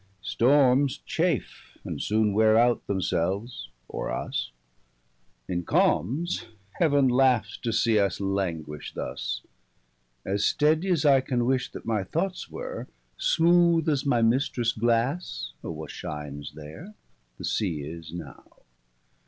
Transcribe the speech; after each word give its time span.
Stormes 0.23 0.97
chafe, 1.05 1.77
and 1.85 2.01
soone 2.01 2.33
weare 2.33 2.57
out 2.57 2.87
themselves, 2.87 3.69
or 3.87 4.09
us; 4.11 4.49
5 5.45 5.49
In 5.53 5.63
calmes, 5.63 6.45
Heaven 6.79 7.07
laughs 7.07 7.55
to 7.57 7.71
see 7.71 7.99
us 7.99 8.19
languish 8.19 8.95
thus. 8.95 9.41
As 10.25 10.43
steady'as 10.43 11.05
I 11.05 11.21
can 11.21 11.45
wish, 11.45 11.71
that 11.73 11.85
my 11.85 12.03
thoughts 12.03 12.49
were, 12.49 12.87
Smooth 13.19 13.87
as 13.87 14.01
thy 14.01 14.23
mistresse 14.23 14.71
glasse, 14.71 15.53
or 15.61 15.71
what 15.71 15.91
shines 15.91 16.53
there, 16.55 16.95
The 17.37 17.45
sea 17.45 17.83
is 17.83 18.11
now. 18.11 18.45